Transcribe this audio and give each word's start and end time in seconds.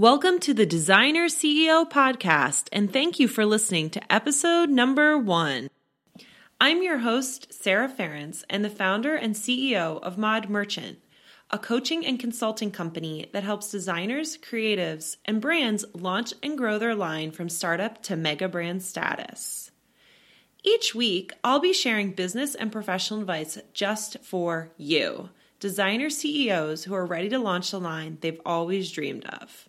Welcome 0.00 0.38
to 0.38 0.54
the 0.54 0.64
Designer 0.64 1.26
CEO 1.26 1.86
podcast, 1.86 2.70
and 2.72 2.90
thank 2.90 3.20
you 3.20 3.28
for 3.28 3.44
listening 3.44 3.90
to 3.90 4.10
episode 4.10 4.70
number 4.70 5.18
one. 5.18 5.68
I'm 6.58 6.82
your 6.82 7.00
host, 7.00 7.52
Sarah 7.52 7.86
Ferrence, 7.86 8.42
and 8.48 8.64
the 8.64 8.70
founder 8.70 9.14
and 9.14 9.34
CEO 9.34 10.00
of 10.00 10.16
Mod 10.16 10.48
Merchant, 10.48 11.00
a 11.50 11.58
coaching 11.58 12.06
and 12.06 12.18
consulting 12.18 12.70
company 12.70 13.28
that 13.34 13.44
helps 13.44 13.70
designers, 13.70 14.38
creatives, 14.38 15.18
and 15.26 15.38
brands 15.38 15.84
launch 15.92 16.32
and 16.42 16.56
grow 16.56 16.78
their 16.78 16.94
line 16.94 17.30
from 17.30 17.50
startup 17.50 18.02
to 18.04 18.16
mega 18.16 18.48
brand 18.48 18.82
status. 18.82 19.70
Each 20.64 20.94
week, 20.94 21.34
I'll 21.44 21.60
be 21.60 21.74
sharing 21.74 22.12
business 22.12 22.54
and 22.54 22.72
professional 22.72 23.20
advice 23.20 23.58
just 23.74 24.16
for 24.22 24.72
you, 24.78 25.28
designer 25.58 26.08
CEOs 26.08 26.84
who 26.84 26.94
are 26.94 27.04
ready 27.04 27.28
to 27.28 27.38
launch 27.38 27.70
the 27.70 27.78
line 27.78 28.16
they've 28.22 28.40
always 28.46 28.90
dreamed 28.90 29.26
of. 29.26 29.66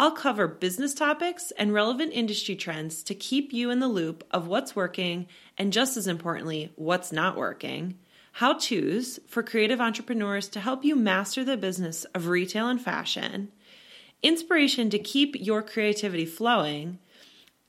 I'll 0.00 0.12
cover 0.12 0.46
business 0.46 0.94
topics 0.94 1.50
and 1.58 1.74
relevant 1.74 2.12
industry 2.12 2.54
trends 2.54 3.02
to 3.02 3.16
keep 3.16 3.52
you 3.52 3.68
in 3.70 3.80
the 3.80 3.88
loop 3.88 4.22
of 4.30 4.46
what's 4.46 4.76
working 4.76 5.26
and, 5.58 5.72
just 5.72 5.96
as 5.96 6.06
importantly, 6.06 6.70
what's 6.76 7.10
not 7.10 7.36
working. 7.36 7.98
How 8.34 8.52
to's 8.52 9.18
for 9.26 9.42
creative 9.42 9.80
entrepreneurs 9.80 10.48
to 10.50 10.60
help 10.60 10.84
you 10.84 10.94
master 10.94 11.42
the 11.42 11.56
business 11.56 12.04
of 12.14 12.28
retail 12.28 12.68
and 12.68 12.80
fashion. 12.80 13.50
Inspiration 14.22 14.88
to 14.90 15.00
keep 15.00 15.34
your 15.34 15.62
creativity 15.62 16.26
flowing 16.26 17.00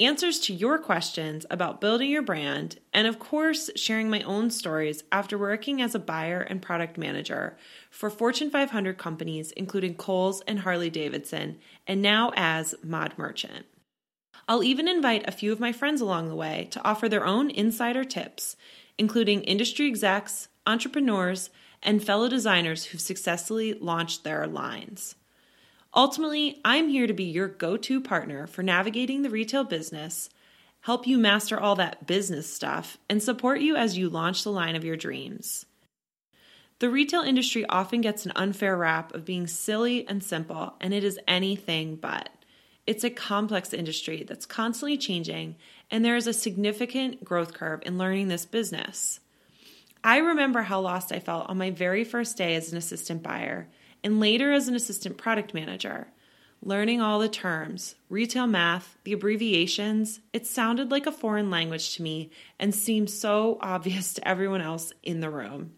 answers 0.00 0.38
to 0.38 0.54
your 0.54 0.78
questions 0.78 1.44
about 1.50 1.80
building 1.80 2.10
your 2.10 2.22
brand, 2.22 2.78
and 2.92 3.06
of 3.06 3.18
course, 3.18 3.68
sharing 3.74 4.08
my 4.08 4.22
own 4.22 4.50
stories 4.50 5.02
after 5.10 5.36
working 5.36 5.82
as 5.82 5.94
a 5.94 5.98
buyer 5.98 6.40
and 6.40 6.62
product 6.62 6.96
manager 6.96 7.56
for 7.90 8.08
Fortune 8.08 8.50
500 8.50 8.96
companies, 8.96 9.50
including 9.52 9.94
Kohl's 9.94 10.40
and 10.42 10.60
Harley 10.60 10.90
Davidson, 10.90 11.58
and 11.86 12.00
now 12.00 12.32
as 12.36 12.74
Mod 12.82 13.14
Merchant. 13.16 13.66
I'll 14.46 14.62
even 14.62 14.88
invite 14.88 15.28
a 15.28 15.32
few 15.32 15.52
of 15.52 15.60
my 15.60 15.72
friends 15.72 16.00
along 16.00 16.28
the 16.28 16.36
way 16.36 16.68
to 16.70 16.82
offer 16.84 17.08
their 17.08 17.26
own 17.26 17.50
insider 17.50 18.04
tips, 18.04 18.56
including 18.96 19.42
industry 19.42 19.86
execs, 19.88 20.48
entrepreneurs, 20.66 21.50
and 21.82 22.02
fellow 22.02 22.28
designers 22.28 22.86
who've 22.86 23.00
successfully 23.00 23.74
launched 23.74 24.24
their 24.24 24.46
lines. 24.46 25.16
Ultimately, 25.98 26.60
I'm 26.64 26.88
here 26.88 27.08
to 27.08 27.12
be 27.12 27.24
your 27.24 27.48
go 27.48 27.76
to 27.76 28.00
partner 28.00 28.46
for 28.46 28.62
navigating 28.62 29.22
the 29.22 29.30
retail 29.30 29.64
business, 29.64 30.30
help 30.82 31.08
you 31.08 31.18
master 31.18 31.58
all 31.58 31.74
that 31.74 32.06
business 32.06 32.48
stuff, 32.48 32.98
and 33.10 33.20
support 33.20 33.60
you 33.60 33.74
as 33.74 33.98
you 33.98 34.08
launch 34.08 34.44
the 34.44 34.52
line 34.52 34.76
of 34.76 34.84
your 34.84 34.96
dreams. 34.96 35.66
The 36.78 36.88
retail 36.88 37.22
industry 37.22 37.66
often 37.68 38.00
gets 38.00 38.24
an 38.24 38.32
unfair 38.36 38.76
rap 38.76 39.12
of 39.12 39.24
being 39.24 39.48
silly 39.48 40.06
and 40.06 40.22
simple, 40.22 40.74
and 40.80 40.94
it 40.94 41.02
is 41.02 41.18
anything 41.26 41.96
but. 41.96 42.28
It's 42.86 43.02
a 43.02 43.10
complex 43.10 43.74
industry 43.74 44.22
that's 44.22 44.46
constantly 44.46 44.98
changing, 44.98 45.56
and 45.90 46.04
there 46.04 46.14
is 46.14 46.28
a 46.28 46.32
significant 46.32 47.24
growth 47.24 47.54
curve 47.54 47.82
in 47.84 47.98
learning 47.98 48.28
this 48.28 48.46
business. 48.46 49.18
I 50.04 50.18
remember 50.18 50.62
how 50.62 50.80
lost 50.80 51.10
I 51.10 51.18
felt 51.18 51.50
on 51.50 51.58
my 51.58 51.72
very 51.72 52.04
first 52.04 52.36
day 52.36 52.54
as 52.54 52.70
an 52.70 52.78
assistant 52.78 53.24
buyer 53.24 53.66
and 54.02 54.20
later 54.20 54.52
as 54.52 54.68
an 54.68 54.74
assistant 54.74 55.16
product 55.16 55.54
manager. 55.54 56.08
Learning 56.60 57.00
all 57.00 57.20
the 57.20 57.28
terms, 57.28 57.94
retail 58.08 58.46
math, 58.46 58.98
the 59.04 59.12
abbreviations, 59.12 60.20
it 60.32 60.46
sounded 60.46 60.90
like 60.90 61.06
a 61.06 61.12
foreign 61.12 61.50
language 61.50 61.94
to 61.94 62.02
me 62.02 62.30
and 62.58 62.74
seemed 62.74 63.10
so 63.10 63.58
obvious 63.60 64.14
to 64.14 64.26
everyone 64.26 64.60
else 64.60 64.92
in 65.02 65.20
the 65.20 65.30
room. 65.30 65.72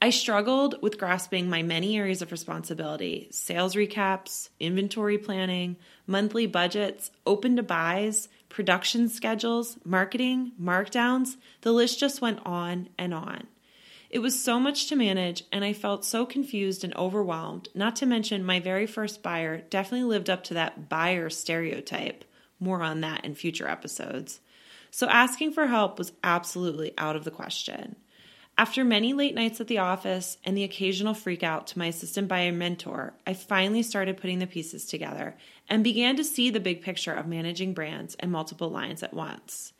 I 0.00 0.10
struggled 0.10 0.80
with 0.82 0.98
grasping 0.98 1.48
my 1.48 1.62
many 1.62 1.96
areas 1.96 2.20
of 2.20 2.30
responsibility 2.30 3.28
sales 3.30 3.74
recaps, 3.74 4.50
inventory 4.60 5.16
planning, 5.16 5.76
monthly 6.06 6.46
budgets, 6.46 7.10
open 7.26 7.56
to 7.56 7.62
buys, 7.62 8.28
production 8.48 9.08
schedules, 9.08 9.78
marketing, 9.84 10.52
markdowns. 10.60 11.36
The 11.62 11.72
list 11.72 11.98
just 11.98 12.20
went 12.20 12.40
on 12.44 12.90
and 12.98 13.14
on. 13.14 13.46
It 14.08 14.20
was 14.20 14.40
so 14.40 14.60
much 14.60 14.86
to 14.88 14.96
manage, 14.96 15.44
and 15.50 15.64
I 15.64 15.72
felt 15.72 16.04
so 16.04 16.24
confused 16.26 16.84
and 16.84 16.94
overwhelmed. 16.96 17.68
Not 17.74 17.96
to 17.96 18.06
mention, 18.06 18.44
my 18.44 18.60
very 18.60 18.86
first 18.86 19.22
buyer 19.22 19.58
definitely 19.58 20.04
lived 20.08 20.30
up 20.30 20.44
to 20.44 20.54
that 20.54 20.88
buyer 20.88 21.28
stereotype. 21.28 22.24
More 22.60 22.82
on 22.82 23.00
that 23.00 23.24
in 23.24 23.34
future 23.34 23.68
episodes. 23.68 24.40
So, 24.90 25.08
asking 25.08 25.52
for 25.52 25.66
help 25.66 25.98
was 25.98 26.12
absolutely 26.22 26.94
out 26.96 27.16
of 27.16 27.24
the 27.24 27.30
question. 27.30 27.96
After 28.58 28.84
many 28.84 29.12
late 29.12 29.34
nights 29.34 29.60
at 29.60 29.66
the 29.66 29.78
office 29.78 30.38
and 30.42 30.56
the 30.56 30.64
occasional 30.64 31.12
freak 31.12 31.42
out 31.42 31.66
to 31.66 31.78
my 31.78 31.86
assistant 31.86 32.28
buyer 32.28 32.52
mentor, 32.52 33.12
I 33.26 33.34
finally 33.34 33.82
started 33.82 34.16
putting 34.16 34.38
the 34.38 34.46
pieces 34.46 34.86
together 34.86 35.36
and 35.68 35.84
began 35.84 36.16
to 36.16 36.24
see 36.24 36.48
the 36.48 36.60
big 36.60 36.80
picture 36.80 37.12
of 37.12 37.26
managing 37.26 37.74
brands 37.74 38.14
and 38.18 38.32
multiple 38.32 38.70
lines 38.70 39.02
at 39.02 39.12
once. 39.12 39.74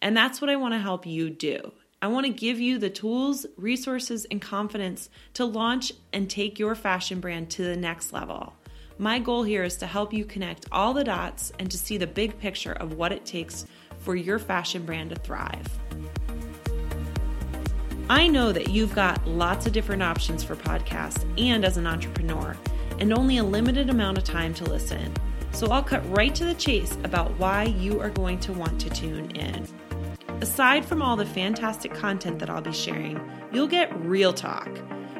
And 0.00 0.16
that's 0.16 0.40
what 0.40 0.50
I 0.50 0.54
want 0.56 0.74
to 0.74 0.78
help 0.78 1.06
you 1.06 1.28
do. 1.28 1.72
I 2.02 2.08
want 2.08 2.24
to 2.24 2.32
give 2.32 2.58
you 2.58 2.78
the 2.78 2.88
tools, 2.88 3.44
resources, 3.58 4.26
and 4.30 4.40
confidence 4.40 5.10
to 5.34 5.44
launch 5.44 5.92
and 6.14 6.30
take 6.30 6.58
your 6.58 6.74
fashion 6.74 7.20
brand 7.20 7.50
to 7.50 7.62
the 7.62 7.76
next 7.76 8.14
level. 8.14 8.54
My 8.96 9.18
goal 9.18 9.42
here 9.42 9.64
is 9.64 9.76
to 9.76 9.86
help 9.86 10.10
you 10.14 10.24
connect 10.24 10.64
all 10.72 10.94
the 10.94 11.04
dots 11.04 11.52
and 11.58 11.70
to 11.70 11.76
see 11.76 11.98
the 11.98 12.06
big 12.06 12.38
picture 12.38 12.72
of 12.72 12.94
what 12.94 13.12
it 13.12 13.26
takes 13.26 13.66
for 13.98 14.16
your 14.16 14.38
fashion 14.38 14.86
brand 14.86 15.10
to 15.10 15.16
thrive. 15.16 15.68
I 18.08 18.28
know 18.28 18.50
that 18.50 18.70
you've 18.70 18.94
got 18.94 19.26
lots 19.28 19.66
of 19.66 19.74
different 19.74 20.02
options 20.02 20.42
for 20.42 20.56
podcasts 20.56 21.22
and 21.38 21.66
as 21.66 21.76
an 21.76 21.86
entrepreneur, 21.86 22.56
and 22.98 23.12
only 23.12 23.36
a 23.36 23.44
limited 23.44 23.90
amount 23.90 24.16
of 24.16 24.24
time 24.24 24.54
to 24.54 24.64
listen. 24.64 25.12
So 25.52 25.66
I'll 25.66 25.82
cut 25.82 26.08
right 26.16 26.34
to 26.34 26.46
the 26.46 26.54
chase 26.54 26.96
about 27.04 27.38
why 27.38 27.64
you 27.64 28.00
are 28.00 28.08
going 28.08 28.40
to 28.40 28.54
want 28.54 28.80
to 28.80 28.88
tune 28.88 29.30
in. 29.32 29.68
Aside 30.42 30.86
from 30.86 31.02
all 31.02 31.16
the 31.16 31.26
fantastic 31.26 31.92
content 31.92 32.38
that 32.38 32.48
I'll 32.48 32.62
be 32.62 32.72
sharing, 32.72 33.20
you'll 33.52 33.68
get 33.68 33.94
real 34.00 34.32
talk. 34.32 34.70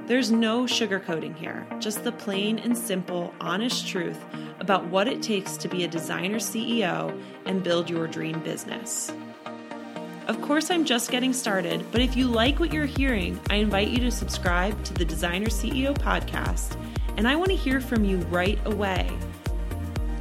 There's 0.07 0.33
no 0.33 0.63
sugarcoating 0.63 1.37
here, 1.37 1.67
just 1.79 2.05
the 2.05 2.13
plain 2.13 2.59
and 2.59 2.77
simple, 2.77 3.35
honest 3.39 3.87
truth 3.87 4.19
about 4.61 4.87
what 4.87 5.09
it 5.09 5.23
takes 5.23 5.59
to 5.59 5.69
be 5.69 5.85
a 5.85 5.89
designer 5.89 6.39
CEO 6.39 7.23
and 7.45 7.63
build 7.63 7.91
your 7.91 8.07
dream 8.07 8.41
business. 8.41 9.13
Of 10.27 10.41
course, 10.41 10.71
I'm 10.71 10.87
just 10.87 11.11
getting 11.11 11.35
started, 11.35 11.85
but 11.93 12.01
if 12.01 12.17
you 12.17 12.27
like 12.27 12.59
what 12.59 12.73
you're 12.73 12.87
hearing, 12.87 13.39
I 13.51 13.57
invite 13.57 13.89
you 13.89 13.99
to 13.99 14.11
subscribe 14.11 14.83
to 14.85 14.95
the 14.95 15.05
Designer 15.05 15.49
CEO 15.49 15.95
podcast, 15.95 16.81
and 17.19 17.29
I 17.29 17.37
want 17.37 17.51
to 17.51 17.57
hear 17.57 17.83
from 17.83 18.07
you 18.07 18.19
right 18.31 18.59
away. 18.65 19.11